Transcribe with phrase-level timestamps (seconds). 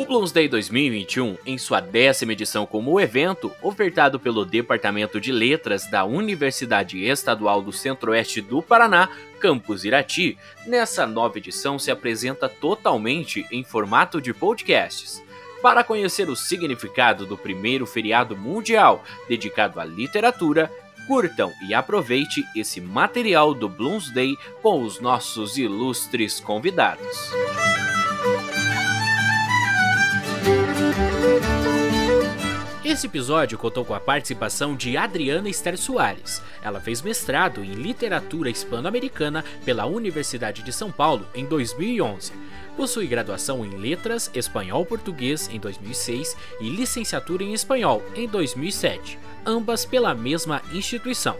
[0.00, 6.06] O Bloomsday 2021, em sua décima edição como evento, ofertado pelo Departamento de Letras da
[6.06, 13.62] Universidade Estadual do Centro-Oeste do Paraná, Campus Irati, nessa nova edição se apresenta totalmente em
[13.62, 15.22] formato de podcasts.
[15.60, 20.72] Para conhecer o significado do primeiro feriado mundial dedicado à literatura,
[21.06, 27.30] curtam e aproveite esse material do Bloomsday com os nossos ilustres convidados.
[32.90, 36.42] Esse episódio contou com a participação de Adriana Esther Soares.
[36.60, 42.32] Ela fez mestrado em Literatura Hispano-Americana pela Universidade de São Paulo em 2011.
[42.80, 50.14] Possui graduação em Letras, Espanhol-Português em 2006 e licenciatura em Espanhol em 2007, ambas pela
[50.14, 51.36] mesma instituição.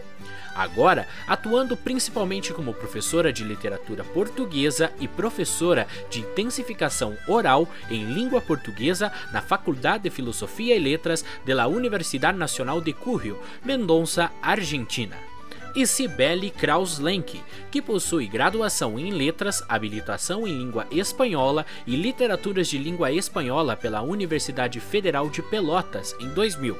[0.53, 8.39] Agora atuando principalmente como professora de literatura portuguesa e professora de intensificação oral em língua
[8.39, 15.30] portuguesa na Faculdade de Filosofia e Letras da Universidade Nacional de Cuyo, Mendonça, Argentina
[15.75, 22.77] e Cibele Kraus-Lenk, que possui graduação em Letras, habilitação em Língua Espanhola e Literaturas de
[22.77, 26.77] Língua Espanhola pela Universidade Federal de Pelotas em 2000,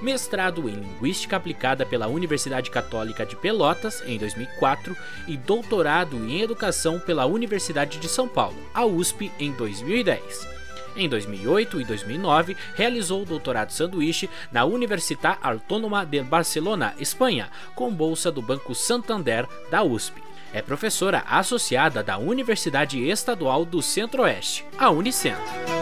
[0.00, 4.96] mestrado em Linguística Aplicada pela Universidade Católica de Pelotas em 2004
[5.28, 10.61] e doutorado em Educação pela Universidade de São Paulo, a USP, em 2010.
[10.96, 17.92] Em 2008 e 2009, realizou o doutorado sanduíche na Universitat Autònoma de Barcelona, Espanha, com
[17.92, 20.22] bolsa do Banco Santander da USP.
[20.52, 25.81] É professora associada da Universidade Estadual do Centro-Oeste, a Unicentro.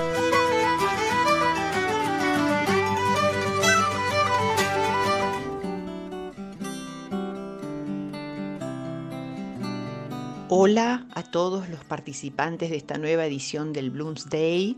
[10.52, 14.76] Hola a todos los participantes de esta nueva edición del Bloomsday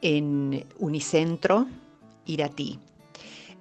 [0.00, 1.66] en Unicentro,
[2.24, 2.78] Iratí.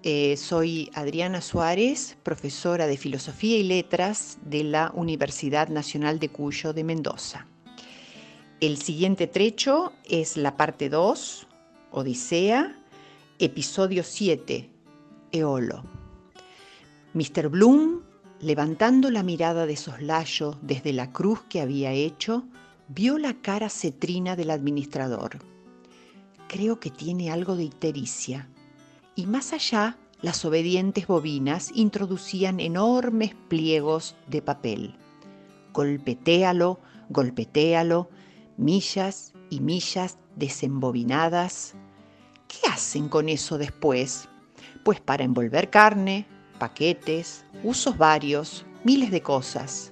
[0.01, 6.71] Eh, soy Adriana Suárez, profesora de Filosofía y Letras de la Universidad Nacional de Cuyo
[6.71, 7.45] de Mendoza.
[8.61, 11.47] El siguiente trecho es la parte 2,
[11.91, 12.79] Odisea,
[13.39, 14.69] episodio 7,
[15.33, 15.83] Eolo.
[17.13, 17.49] Mr.
[17.49, 18.00] Bloom
[18.41, 22.43] levantando la mirada de soslayo desde la cruz que había hecho,
[22.87, 25.39] vio la cara cetrina del administrador.
[26.47, 28.49] Creo que tiene algo de ictericia.
[29.15, 34.95] Y más allá, las obedientes bobinas introducían enormes pliegos de papel.
[35.73, 36.79] Golpetéalo,
[37.09, 38.09] golpetéalo,
[38.57, 41.75] millas y millas desembobinadas.
[42.47, 44.27] ¿Qué hacen con eso después?
[44.83, 46.25] Pues para envolver carne,
[46.61, 49.91] paquetes, usos varios, miles de cosas.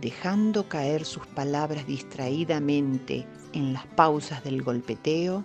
[0.00, 5.44] Dejando caer sus palabras distraídamente en las pausas del golpeteo,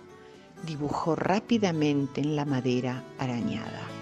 [0.64, 3.93] dibujó rápidamente en la madera arañada.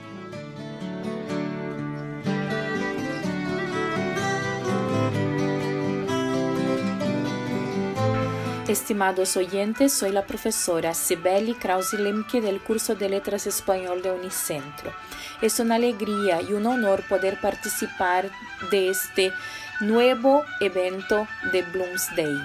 [8.68, 14.92] Estimados oyentes, soy la profesora Sibeli Krause-Lemke del curso de Letras Español de Unicentro.
[15.40, 18.30] Es una alegría y un honor poder participar
[18.70, 19.32] de este
[19.80, 22.36] nuevo evento de Bloomsday,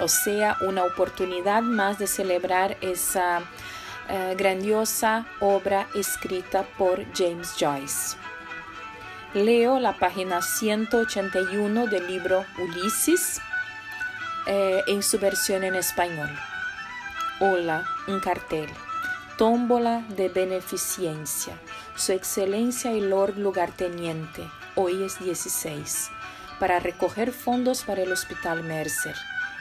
[0.00, 8.16] o sea, una oportunidad más de celebrar esa uh, grandiosa obra escrita por James Joyce.
[9.34, 13.42] Leo la página 181 del libro Ulises
[14.46, 16.30] eh, en su versión en español.
[17.40, 18.68] Hola, un cartel.
[19.36, 21.58] Tómbola de beneficencia.
[21.94, 26.10] Su excelencia y Lord lugarteniente, hoy es 16,
[26.58, 29.14] para recoger fondos para el Hospital Mercer.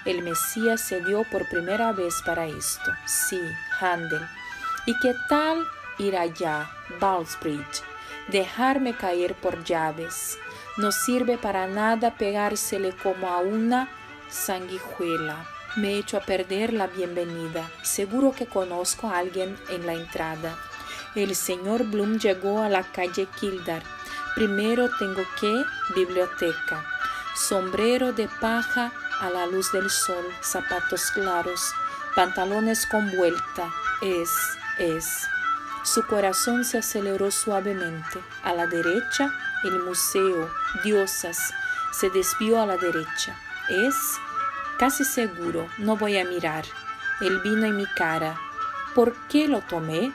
[0.06, 2.92] El Mesías se dio por primera vez para esto.
[3.06, 3.40] Sí,
[3.80, 4.26] Handel.
[4.86, 5.66] ¿Y qué tal
[5.98, 6.70] ir allá,
[7.00, 7.84] Ballsbridge?
[8.30, 10.38] Dejarme caer por llaves.
[10.78, 13.90] No sirve para nada pegársele como a una
[14.30, 15.46] sanguijuela.
[15.76, 17.70] Me he hecho a perder la bienvenida.
[17.84, 20.58] Seguro que conozco a alguien en la entrada.
[21.16, 23.84] El señor Bloom llegó a la calle Kildar.
[24.36, 25.64] Primero tengo que
[25.96, 26.86] biblioteca.
[27.36, 31.74] Sombrero de paja a la luz del sol, zapatos claros,
[32.16, 33.72] pantalones con vuelta.
[34.02, 34.32] Es,
[34.80, 35.28] es.
[35.84, 38.20] Su corazón se aceleró suavemente.
[38.44, 39.32] A la derecha,
[39.64, 40.50] el museo,
[40.84, 41.54] diosas.
[41.92, 43.36] Se desvió a la derecha
[43.70, 43.96] es
[44.78, 46.66] casi seguro, no voy a mirar.
[47.22, 48.40] El vino en mi cara.
[48.96, 50.12] ¿Por qué lo tomé?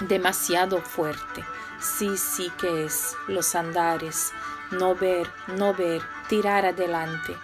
[0.00, 1.44] Demasiado fuerte.
[1.80, 3.16] Sí, sí que es.
[3.28, 4.32] Los andares.
[4.70, 7.36] No ver, no ver, tirar adelante.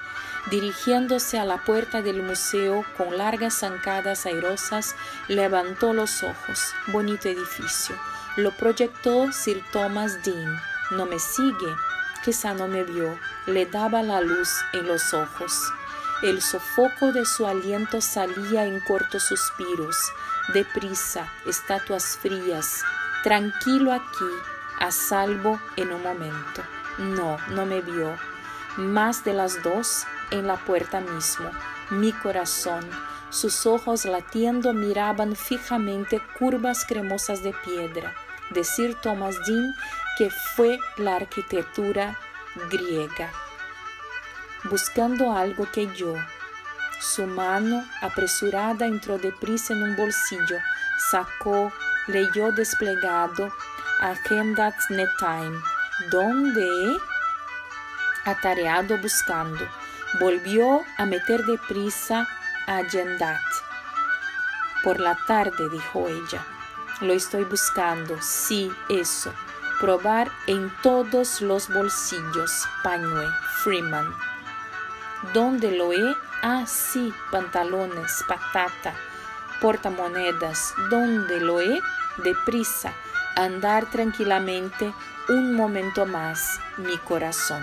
[0.50, 4.94] Dirigiéndose a la puerta del museo con largas zancadas airosas,
[5.28, 6.74] levantó los ojos.
[6.88, 7.96] Bonito edificio.
[8.36, 10.60] Lo proyectó Sir Thomas Dean.
[10.90, 11.74] No me sigue.
[12.24, 13.18] Quizá no me vio.
[13.46, 15.52] Le daba la luz en los ojos.
[16.22, 19.96] El sofoco de su aliento salía en cortos suspiros.
[20.54, 22.82] Deprisa, estatuas frías.
[23.22, 24.24] Tranquilo aquí,
[24.80, 26.62] a salvo en un momento.
[26.98, 28.16] No, no me vio.
[28.78, 31.50] Más de las dos en la puerta mismo.
[31.90, 32.88] Mi corazón,
[33.28, 38.14] sus ojos latiendo miraban fijamente curvas cremosas de piedra.
[38.50, 39.74] Decir Thomas Dean
[40.16, 42.18] que fue la arquitectura
[42.70, 43.32] griega.
[44.64, 46.14] Buscando algo que yo.
[47.00, 50.58] Su mano apresurada entró deprisa en un bolsillo,
[51.10, 51.72] sacó,
[52.06, 53.52] leyó desplegado
[54.00, 54.74] Agendat
[55.18, 55.60] Time.
[56.10, 56.96] ¿Dónde?
[58.24, 59.68] Atareado buscando.
[60.20, 62.26] Volvió a meter deprisa
[62.66, 63.42] Agendat.
[64.82, 66.44] Por la tarde, dijo ella.
[67.00, 68.16] Lo estoy buscando.
[68.22, 69.32] Sí, eso.
[69.80, 72.66] Probar en todos los bolsillos.
[72.82, 73.26] Pañue,
[73.62, 74.14] Freeman.
[75.32, 76.16] ¿Dónde lo he?
[76.42, 78.94] Ah, sí, pantalones, patata,
[79.60, 80.74] portamonedas.
[80.90, 81.80] ¿Dónde lo he?
[82.22, 82.92] Deprisa
[83.36, 84.94] andar tranquilamente
[85.28, 87.62] un momento más mi corazón.